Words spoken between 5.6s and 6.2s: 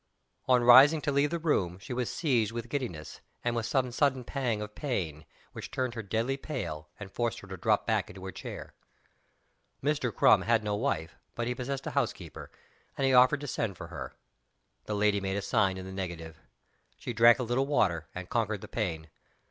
turned her